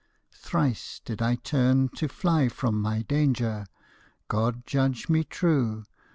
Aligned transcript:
Thrice 0.33 0.99
did 1.05 1.21
I 1.21 1.35
turn 1.35 1.89
to 1.89 2.07
fly 2.07 2.49
from 2.49 2.81
my 2.81 3.03
danger, 3.03 3.67
God 4.29 4.65
judge 4.65 5.09
me 5.09 5.23
true. 5.23 5.85